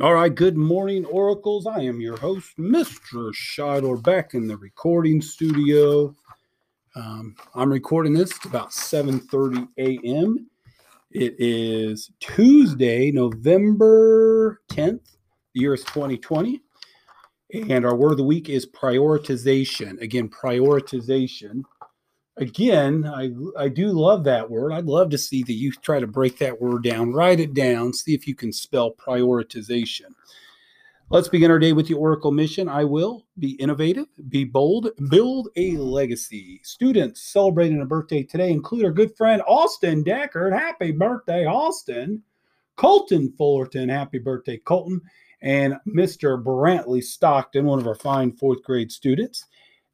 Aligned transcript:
All 0.00 0.12
right, 0.14 0.34
good 0.34 0.58
morning, 0.58 1.06
Oracles. 1.06 1.66
I 1.66 1.80
am 1.80 2.02
your 2.02 2.18
host, 2.18 2.58
Mr. 2.58 3.32
Scheidler, 3.32 4.02
back 4.02 4.34
in 4.34 4.46
the 4.46 4.56
recording 4.58 5.22
studio. 5.22 6.14
Um, 6.96 7.36
I'm 7.54 7.72
recording 7.72 8.14
this 8.14 8.30
it's 8.30 8.44
about 8.46 8.70
7:30 8.72 9.68
a.m. 9.78 10.48
It 11.10 11.36
is 11.38 12.10
Tuesday, 12.20 13.10
November 13.12 14.60
10th. 14.70 15.04
The 15.54 15.60
year 15.60 15.74
is 15.74 15.84
2020. 15.84 16.62
And 17.70 17.84
our 17.86 17.96
word 17.96 18.12
of 18.12 18.18
the 18.18 18.24
week 18.24 18.48
is 18.48 18.66
prioritization. 18.66 20.00
Again, 20.00 20.28
prioritization. 20.30 21.62
Again, 22.38 23.06
I, 23.06 23.30
I 23.58 23.68
do 23.68 23.88
love 23.88 24.24
that 24.24 24.50
word. 24.50 24.72
I'd 24.72 24.86
love 24.86 25.10
to 25.10 25.18
see 25.18 25.42
the 25.42 25.52
youth 25.52 25.78
try 25.82 26.00
to 26.00 26.06
break 26.06 26.38
that 26.38 26.60
word 26.60 26.82
down, 26.82 27.12
write 27.12 27.40
it 27.40 27.52
down, 27.52 27.92
see 27.92 28.14
if 28.14 28.26
you 28.26 28.34
can 28.34 28.52
spell 28.52 28.94
prioritization. 28.94 30.14
Let's 31.10 31.28
begin 31.28 31.50
our 31.50 31.58
day 31.58 31.74
with 31.74 31.88
the 31.88 31.94
Oracle 31.94 32.32
mission. 32.32 32.70
I 32.70 32.84
will 32.84 33.26
be 33.38 33.50
innovative, 33.56 34.06
be 34.30 34.44
bold, 34.44 34.88
build 35.10 35.50
a 35.56 35.76
legacy. 35.76 36.58
Students 36.64 37.20
celebrating 37.20 37.82
a 37.82 37.84
birthday 37.84 38.22
today 38.22 38.50
include 38.50 38.86
our 38.86 38.92
good 38.92 39.14
friend 39.14 39.42
Austin 39.46 40.02
Deckard. 40.02 40.58
Happy 40.58 40.90
birthday, 40.90 41.44
Austin. 41.44 42.22
Colton 42.76 43.30
Fullerton. 43.36 43.90
Happy 43.90 44.18
birthday, 44.18 44.56
Colton. 44.56 45.02
And 45.42 45.76
Mr. 45.86 46.42
Brantley 46.42 47.02
Stockton, 47.02 47.66
one 47.66 47.78
of 47.78 47.86
our 47.86 47.94
fine 47.94 48.32
fourth 48.32 48.62
grade 48.62 48.90
students. 48.90 49.44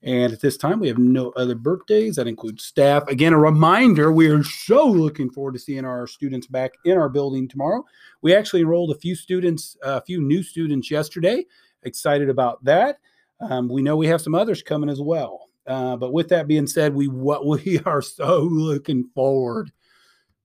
And 0.02 0.32
at 0.32 0.40
this 0.40 0.56
time, 0.56 0.78
we 0.78 0.88
have 0.88 0.98
no 0.98 1.30
other 1.30 1.56
birthdays. 1.56 2.16
That 2.16 2.28
includes 2.28 2.64
staff. 2.64 3.08
Again, 3.08 3.32
a 3.32 3.38
reminder 3.38 4.12
we 4.12 4.28
are 4.28 4.44
so 4.44 4.86
looking 4.86 5.28
forward 5.28 5.54
to 5.54 5.58
seeing 5.58 5.84
our 5.84 6.06
students 6.06 6.46
back 6.46 6.74
in 6.84 6.96
our 6.96 7.08
building 7.08 7.48
tomorrow. 7.48 7.84
We 8.22 8.34
actually 8.34 8.60
enrolled 8.60 8.92
a 8.92 8.98
few 8.98 9.16
students, 9.16 9.76
a 9.82 10.00
few 10.00 10.20
new 10.20 10.42
students 10.42 10.90
yesterday. 10.90 11.44
Excited 11.82 12.28
about 12.30 12.62
that. 12.64 12.98
Um, 13.40 13.68
we 13.68 13.82
know 13.82 13.96
we 13.96 14.06
have 14.06 14.20
some 14.20 14.34
others 14.34 14.62
coming 14.62 14.90
as 14.90 15.00
well. 15.00 15.48
Uh, 15.66 15.96
but 15.96 16.12
with 16.12 16.28
that 16.28 16.48
being 16.48 16.66
said, 16.66 16.94
we 16.94 17.08
what 17.08 17.46
we 17.46 17.80
are 17.86 18.02
so 18.02 18.40
looking 18.40 19.04
forward 19.14 19.70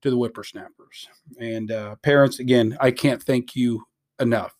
to 0.02 0.09
the 0.09 0.17
whippersnappers 0.17 1.08
and 1.39 1.72
uh, 1.72 1.95
parents. 1.97 2.39
Again, 2.39 2.78
I 2.81 2.91
can't 2.91 3.23
thank 3.23 3.56
you 3.56 3.83
enough. 4.19 4.53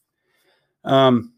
Um, 0.86 1.34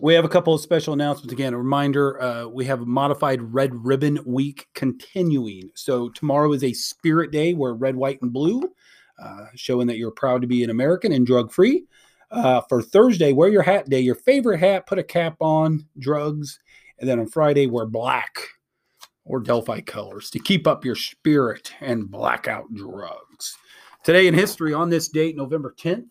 we 0.00 0.14
have 0.14 0.24
a 0.24 0.28
couple 0.28 0.54
of 0.54 0.60
special 0.60 0.94
announcements. 0.94 1.32
Again, 1.32 1.52
a 1.52 1.58
reminder 1.58 2.20
uh, 2.22 2.46
we 2.46 2.64
have 2.64 2.80
a 2.80 2.86
modified 2.86 3.42
Red 3.42 3.84
Ribbon 3.84 4.18
Week 4.24 4.66
continuing. 4.74 5.70
So, 5.74 6.08
tomorrow 6.10 6.52
is 6.52 6.64
a 6.64 6.72
spirit 6.72 7.30
day 7.30 7.54
where 7.54 7.74
red, 7.74 7.96
white, 7.96 8.20
and 8.22 8.32
blue, 8.32 8.62
uh, 9.22 9.46
showing 9.54 9.86
that 9.88 9.98
you're 9.98 10.10
proud 10.10 10.40
to 10.40 10.46
be 10.48 10.64
an 10.64 10.70
American 10.70 11.12
and 11.12 11.26
drug 11.26 11.52
free. 11.52 11.84
Uh, 12.30 12.60
for 12.68 12.80
Thursday, 12.80 13.32
wear 13.32 13.48
your 13.48 13.62
hat 13.62 13.90
day, 13.90 14.00
your 14.00 14.14
favorite 14.14 14.58
hat, 14.58 14.86
put 14.86 14.98
a 14.98 15.04
cap 15.04 15.36
on, 15.40 15.86
drugs. 15.98 16.60
And 16.98 17.08
then 17.08 17.18
on 17.18 17.26
Friday, 17.26 17.66
wear 17.66 17.86
black 17.86 18.40
or 19.24 19.40
Delphi 19.40 19.80
colors 19.80 20.30
to 20.30 20.38
keep 20.38 20.66
up 20.66 20.84
your 20.84 20.94
spirit 20.94 21.72
and 21.80 22.10
blackout 22.10 22.72
drugs. 22.74 23.56
Today 24.04 24.26
in 24.26 24.34
history, 24.34 24.72
on 24.72 24.90
this 24.90 25.08
date, 25.08 25.36
November 25.36 25.74
10th, 25.78 26.10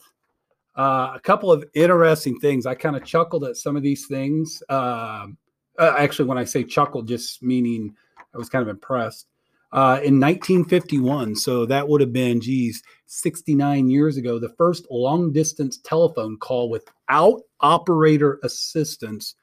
uh, 0.79 1.11
a 1.13 1.19
couple 1.19 1.51
of 1.51 1.65
interesting 1.73 2.39
things. 2.39 2.65
I 2.65 2.73
kind 2.73 2.95
of 2.95 3.03
chuckled 3.03 3.43
at 3.43 3.57
some 3.57 3.75
of 3.75 3.83
these 3.83 4.07
things. 4.07 4.63
Um, 4.69 5.37
uh, 5.77 5.95
actually, 5.97 6.29
when 6.29 6.37
I 6.37 6.45
say 6.45 6.63
chuckled, 6.63 7.05
just 7.05 7.43
meaning 7.43 7.93
I 8.33 8.37
was 8.37 8.47
kind 8.47 8.61
of 8.61 8.69
impressed. 8.69 9.27
Uh, 9.73 9.99
in 10.01 10.21
1951, 10.21 11.35
so 11.35 11.65
that 11.65 11.85
would 11.85 11.99
have 11.99 12.13
been, 12.13 12.39
geez, 12.39 12.81
69 13.07 13.89
years 13.89 14.15
ago, 14.15 14.39
the 14.39 14.55
first 14.57 14.87
long 14.89 15.33
distance 15.33 15.79
telephone 15.83 16.37
call 16.37 16.69
without 16.69 17.41
operator 17.59 18.39
assistance 18.43 19.35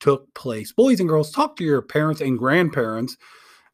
took 0.00 0.32
place. 0.34 0.70
Boys 0.70 1.00
and 1.00 1.08
girls, 1.08 1.30
talk 1.30 1.56
to 1.56 1.64
your 1.64 1.80
parents 1.80 2.20
and 2.20 2.38
grandparents 2.38 3.16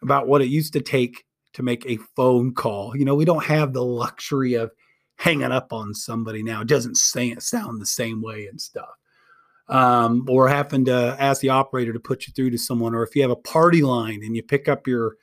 about 0.00 0.28
what 0.28 0.42
it 0.42 0.46
used 0.46 0.74
to 0.74 0.80
take 0.80 1.24
to 1.54 1.64
make 1.64 1.84
a 1.86 1.98
phone 2.14 2.54
call. 2.54 2.96
You 2.96 3.04
know, 3.04 3.16
we 3.16 3.24
don't 3.24 3.44
have 3.44 3.72
the 3.72 3.84
luxury 3.84 4.54
of 4.54 4.70
hanging 5.20 5.52
up 5.52 5.70
on 5.70 5.92
somebody 5.92 6.42
now. 6.42 6.62
It 6.62 6.68
doesn't 6.68 6.96
sound 6.96 7.78
the 7.78 7.86
same 7.86 8.22
way 8.22 8.46
and 8.46 8.58
stuff. 8.58 8.88
Um, 9.68 10.24
or 10.30 10.48
having 10.48 10.86
to 10.86 11.14
ask 11.18 11.42
the 11.42 11.50
operator 11.50 11.92
to 11.92 12.00
put 12.00 12.26
you 12.26 12.32
through 12.32 12.50
to 12.52 12.58
someone, 12.58 12.94
or 12.94 13.02
if 13.02 13.14
you 13.14 13.20
have 13.20 13.30
a 13.30 13.36
party 13.36 13.82
line 13.82 14.22
and 14.24 14.34
you 14.34 14.42
pick 14.42 14.66
up 14.66 14.86
your 14.86 15.16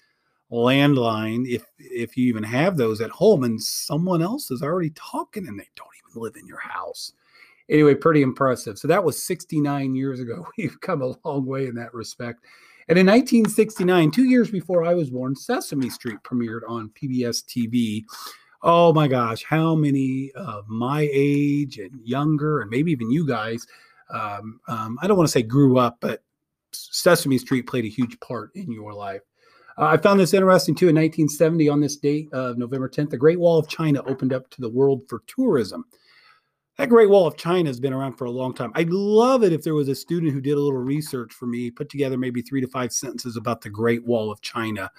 landline, 0.52 1.48
if 1.48 1.66
if 1.80 2.16
you 2.16 2.28
even 2.28 2.44
have 2.44 2.78
those 2.78 3.02
at 3.02 3.10
home, 3.10 3.44
and 3.44 3.62
someone 3.62 4.22
else 4.22 4.52
is 4.52 4.62
already 4.62 4.92
talking 4.92 5.48
and 5.48 5.60
they 5.60 5.68
don't 5.76 5.90
even 6.08 6.22
live 6.22 6.36
in 6.36 6.48
your 6.48 6.60
house. 6.60 7.12
Anyway, 7.68 7.96
pretty 7.96 8.22
impressive. 8.22 8.78
So 8.78 8.88
that 8.88 9.04
was 9.04 9.22
69 9.22 9.96
years 9.96 10.20
ago. 10.20 10.48
We've 10.60 10.80
come 10.80 11.02
a 11.02 11.16
long 11.26 11.46
way 11.46 11.66
in 11.66 11.76
that 11.76 11.94
respect. 11.94 12.46
And 12.88 13.00
in 13.00 13.08
1969, 13.08 14.12
two 14.12 14.24
years 14.26 14.50
before 14.52 14.86
I 14.86 14.94
was 14.94 15.10
born, 15.10 15.36
Sesame 15.36 15.90
Street 15.90 16.20
premiered 16.24 16.62
on 16.70 16.92
PBS 16.92 17.44
TV 17.44 18.06
oh 18.62 18.94
my 18.94 19.08
gosh, 19.08 19.44
how 19.44 19.76
many 19.76 20.32
of 20.36 20.68
my 20.68 21.10
age 21.12 21.78
and 21.78 22.00
younger, 22.04 22.62
and 22.62 22.70
maybe 22.70 22.92
even 22.92 23.12
you 23.12 23.28
guys, 23.28 23.66
um, 24.10 24.60
um, 24.68 24.98
I 25.02 25.08
don't 25.08 25.18
want 25.18 25.28
to 25.28 25.32
say 25.32 25.44
grew 25.44 25.78
up, 25.78 25.98
but 26.00 26.24
Sesame 26.72 27.38
Street 27.38 27.68
played 27.68 27.86
a 27.86 27.90
huge 27.90 28.20
part 28.20 28.52
in 28.56 28.72
your 28.72 28.94
life. 28.94 29.22
Uh, 29.78 29.86
I 29.86 29.98
found 29.98 30.20
this 30.20 30.34
interesting 30.34 30.76
too. 30.76 30.90
In 30.90 30.96
1970, 30.96 31.70
on 31.70 31.80
this 31.80 31.98
date 31.98 32.32
of 32.34 32.58
November 32.58 32.90
10th, 32.90 33.12
the 33.12 33.18
Great 33.18 33.40
Wall 33.40 33.60
of 33.60 33.68
China 33.68 34.02
opened 34.08 34.34
up 34.34 34.50
to 34.52 34.62
the 34.62 34.70
world 34.70 35.04
for 35.08 35.22
tourism. 35.28 35.86
That 36.78 36.90
Great 36.90 37.10
Wall 37.10 37.26
of 37.26 37.38
China 37.38 37.70
has 37.70 37.80
been 37.80 37.94
around 37.94 38.18
for 38.18 38.26
a 38.26 38.32
long 38.32 38.54
time. 38.54 38.72
I'd 38.76 38.92
love 38.92 39.44
it 39.44 39.52
if 39.52 39.64
there 39.64 39.74
was 39.74 39.88
a 39.88 39.96
student 39.96 40.32
who 40.32 40.42
did 40.42 40.54
a 40.54 40.60
little 40.60 40.80
research 40.80 41.34
for 41.34 41.48
me, 41.48 41.72
put 41.72 41.90
together 41.90 42.20
maybe 42.20 42.44
three 42.44 42.62
to 42.62 42.68
five 42.68 42.92
sentences 42.94 43.36
about 43.36 43.62
the 43.62 43.70
Great 43.70 44.06
Wall 44.06 44.32
of 44.32 44.42
China. 44.42 44.92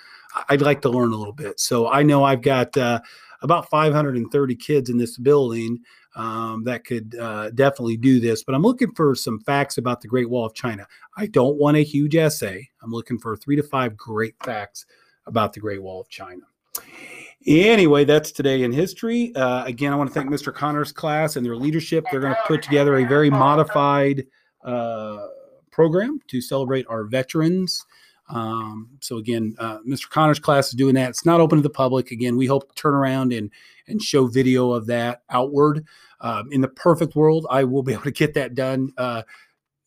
I'd 0.49 0.61
like 0.61 0.81
to 0.83 0.89
learn 0.89 1.13
a 1.13 1.17
little 1.17 1.33
bit. 1.33 1.61
So 1.61 1.89
I 1.89 2.03
know 2.03 2.25
I've 2.25 2.43
got 2.43 2.77
uh, 2.77 3.01
about 3.43 3.69
530 3.71 4.57
kids 4.57 4.91
in 4.91 4.99
this 4.99 5.17
building 5.17 5.79
um, 6.17 6.65
that 6.65 6.85
could 6.85 7.15
uh, 7.17 7.51
definitely 7.51 7.97
do 7.97 8.21
this. 8.21 8.43
But 8.43 8.55
I'm 8.55 8.63
looking 8.63 8.93
for 8.95 9.15
some 9.15 9.41
facts 9.41 9.79
about 9.79 10.01
the 10.01 10.09
Great 10.09 10.29
Wall 10.29 10.45
of 10.45 10.55
China. 10.55 10.87
I 11.17 11.27
don't 11.27 11.57
want 11.57 11.77
a 11.77 11.85
huge 11.85 12.17
essay. 12.17 12.69
I'm 12.83 12.91
looking 12.91 13.19
for 13.19 13.37
three 13.37 13.57
to 13.57 13.63
five 13.63 13.97
great 13.97 14.35
facts 14.43 14.87
about 15.27 15.53
the 15.53 15.61
Great 15.61 15.83
Wall 15.83 16.01
of 16.01 16.09
China. 16.09 16.43
Anyway, 17.47 18.05
that's 18.05 18.33
today 18.33 18.65
in 18.65 18.73
history. 18.73 19.35
Uh, 19.35 19.65
again, 19.65 19.93
I 19.93 19.97
want 19.97 20.11
to 20.11 20.15
thank 20.15 20.29
Mr. 20.29 20.53
Connor's 20.53 20.93
class 20.93 21.37
and 21.37 21.47
their 21.47 21.57
leadership. 21.57 22.05
They're 22.11 22.21
going 22.21 22.35
to 22.35 22.43
put 22.47 22.63
together 22.63 22.97
a 22.97 23.05
very 23.07 23.31
modified 23.31 24.27
uh, 24.65 25.29
program 25.71 26.19
to 26.29 26.41
celebrate 26.41 26.85
our 26.89 27.05
veterans. 27.05 27.87
Um, 28.29 28.91
so 29.01 29.17
again, 29.17 29.55
uh, 29.59 29.79
Mr. 29.81 30.09
Connor's 30.09 30.39
class 30.39 30.69
is 30.69 30.75
doing 30.75 30.95
that. 30.95 31.11
It's 31.11 31.25
not 31.25 31.41
open 31.41 31.59
to 31.59 31.63
the 31.63 31.71
public. 31.71 32.11
Again, 32.11 32.37
we 32.37 32.47
hope 32.47 32.69
to 32.69 32.75
turn 32.75 32.95
around 32.95 33.33
and 33.33 33.51
and 33.87 34.03
show 34.03 34.27
video 34.27 34.73
of 34.73 34.87
that 34.87 35.23
outward. 35.31 35.85
Um, 36.21 36.51
in 36.53 36.61
the 36.61 36.69
perfect 36.69 37.17
world, 37.17 37.47
I 37.51 37.65
will 37.65 37.83
be 37.83 37.93
able 37.95 38.03
to 38.05 38.11
get 38.11 38.35
that 38.35 38.55
done 38.55 38.93
uh, 38.99 39.23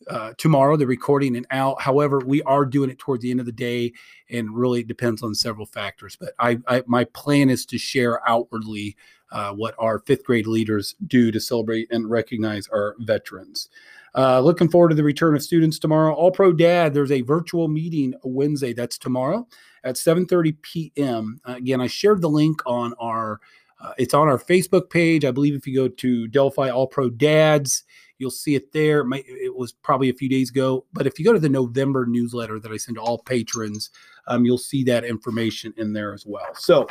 uh, 0.10 0.34
tomorrow, 0.38 0.76
the 0.76 0.88
recording 0.88 1.36
and 1.36 1.46
out. 1.52 1.82
However, 1.82 2.20
we 2.20 2.42
are 2.44 2.66
doing 2.66 2.90
it 2.90 2.98
toward 2.98 3.22
the 3.22 3.32
end 3.32 3.40
of 3.40 3.46
the 3.46 3.52
day, 3.52 3.94
and 4.30 4.56
really 4.56 4.84
depends 4.84 5.22
on 5.22 5.36
several 5.36 5.66
factors. 5.66 6.18
But 6.20 6.34
I, 6.40 6.58
I 6.68 6.84
my 6.88 7.04
plan 7.06 7.50
is 7.50 7.66
to 7.68 7.78
share 7.78 8.28
outwardly 8.28 8.96
uh, 9.32 9.54
what 9.54 9.76
our 9.80 10.00
fifth 10.00 10.24
grade 10.24 10.48
leaders 10.48 10.96
do 11.08 11.32
to 11.32 11.40
celebrate 11.40 11.92
and 11.92 12.10
recognize 12.10 12.68
our 12.70 12.96
veterans. 13.00 13.70
Uh, 14.14 14.42
looking 14.42 14.70
forward 14.70 14.90
to 14.90 14.96
the 14.96 15.04
return 15.04 15.36
of 15.36 15.44
students 15.44 15.80
tomorrow. 15.80 16.14
All 16.14 16.32
Pro 16.32 16.52
Dad, 16.52 16.94
there's 16.94 17.12
a 17.12 17.22
virtual 17.22 17.68
meeting 17.68 18.14
Wednesday. 18.24 18.74
That's 18.74 18.98
tomorrow 18.98 19.48
at 19.84 19.96
7:30 19.96 20.62
p.m. 20.62 21.40
Uh, 21.46 21.54
again, 21.54 21.82
I 21.82 21.88
shared 21.88 22.22
the 22.22 22.30
link 22.30 22.62
on 22.66 22.94
our. 23.00 23.40
Uh, 23.80 23.94
it's 23.98 24.14
on 24.14 24.28
our 24.28 24.38
Facebook 24.38 24.92
page. 24.92 25.26
I 25.26 25.32
believe 25.32 25.56
if 25.56 25.66
you 25.66 25.74
go 25.74 25.88
to 25.88 26.28
Delphi 26.28 26.70
All 26.70 26.86
Pro 26.86 27.10
Dads, 27.10 27.84
you'll 28.20 28.30
see 28.30 28.54
it 28.54 28.72
there. 28.72 29.00
It, 29.00 29.06
might, 29.06 29.26
it, 29.28 29.56
was 29.56 29.72
probably 29.72 30.10
a 30.10 30.14
few 30.14 30.30
days 30.30 30.52
ago, 30.52 30.86
but 30.94 31.08
if 31.08 31.18
you 31.18 31.26
go 31.26 31.34
to 31.34 31.40
the 31.40 31.50
November 31.50 32.06
newsletter 32.06 32.60
that 32.60 32.72
I 32.72 32.78
send 32.78 32.98
to 32.98 33.02
all 33.02 33.18
patrons, 33.18 33.90
um, 34.28 34.46
you'll 34.46 34.60
see 34.60 34.84
that 34.84 35.04
information 35.04 35.74
in 35.78 35.94
there 35.94 36.14
as 36.14 36.28
well. 36.28 36.54
So 36.54 36.88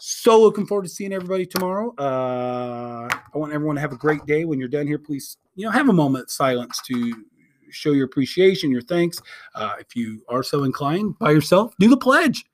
so 0.00 0.40
looking 0.40 0.66
forward 0.66 0.84
to 0.84 0.88
seeing 0.88 1.12
everybody 1.12 1.46
tomorrow. 1.46 1.94
Uh, 1.96 3.08
I 3.34 3.38
want 3.38 3.52
everyone 3.52 3.76
to 3.76 3.80
have 3.80 3.92
a 3.92 3.96
great 3.96 4.24
day. 4.26 4.44
When 4.44 4.58
you're 4.58 4.68
done 4.68 4.86
here, 4.86 4.98
please, 4.98 5.36
you 5.54 5.64
know, 5.64 5.70
have 5.70 5.88
a 5.88 5.92
moment 5.92 6.24
of 6.24 6.30
silence 6.30 6.80
to 6.86 7.24
show 7.70 7.92
your 7.92 8.06
appreciation, 8.06 8.70
your 8.70 8.82
thanks. 8.82 9.20
Uh, 9.54 9.74
if 9.78 9.94
you 9.94 10.22
are 10.28 10.42
so 10.42 10.64
inclined 10.64 11.18
by 11.18 11.30
yourself, 11.30 11.74
do 11.78 11.88
the 11.88 11.96
pledge. 11.96 12.44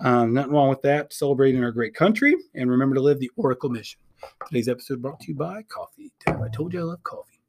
Um, 0.00 0.32
nothing 0.32 0.52
wrong 0.52 0.68
with 0.68 0.82
that. 0.82 1.12
Celebrating 1.12 1.62
our 1.62 1.72
great 1.72 1.94
country 1.94 2.34
and 2.54 2.70
remember 2.70 2.94
to 2.94 3.02
live 3.02 3.18
the 3.18 3.30
Oracle 3.36 3.70
mission. 3.70 4.00
Today's 4.46 4.68
episode 4.68 5.02
brought 5.02 5.20
to 5.20 5.28
you 5.28 5.34
by 5.34 5.62
Coffee. 5.68 6.12
I 6.26 6.48
told 6.52 6.72
you 6.72 6.80
I 6.80 6.84
love 6.84 7.02
coffee. 7.02 7.39